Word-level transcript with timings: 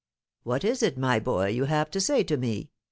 "What 0.41 0.63
is 0.63 0.81
it, 0.81 0.97
my 0.97 1.19
boy, 1.19 1.49
you 1.49 1.65
have 1.65 1.91
to 1.91 2.01
say 2.01 2.23
to 2.23 2.35
me?" 2.35 2.71